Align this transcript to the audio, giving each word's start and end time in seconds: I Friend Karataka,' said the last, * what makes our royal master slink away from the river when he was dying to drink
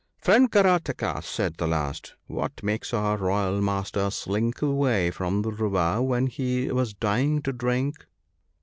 I 0.01 0.25
Friend 0.25 0.51
Karataka,' 0.51 1.23
said 1.23 1.57
the 1.57 1.67
last, 1.67 2.15
* 2.21 2.25
what 2.25 2.63
makes 2.63 2.91
our 2.91 3.17
royal 3.17 3.61
master 3.61 4.09
slink 4.09 4.63
away 4.63 5.11
from 5.11 5.43
the 5.43 5.51
river 5.51 6.01
when 6.01 6.25
he 6.25 6.71
was 6.71 6.95
dying 6.95 7.43
to 7.43 7.53
drink 7.53 8.07